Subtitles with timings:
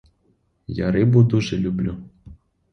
[0.67, 1.97] Я рибу дуже люблю.